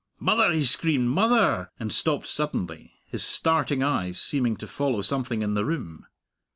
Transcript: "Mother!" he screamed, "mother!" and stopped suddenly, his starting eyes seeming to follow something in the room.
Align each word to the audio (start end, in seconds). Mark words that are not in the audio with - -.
"Mother!" 0.19 0.51
he 0.51 0.63
screamed, 0.63 1.09
"mother!" 1.09 1.69
and 1.79 1.93
stopped 1.93 2.25
suddenly, 2.25 2.93
his 3.05 3.23
starting 3.23 3.83
eyes 3.83 4.19
seeming 4.19 4.55
to 4.55 4.65
follow 4.65 5.03
something 5.03 5.43
in 5.43 5.53
the 5.53 5.63
room. 5.63 6.07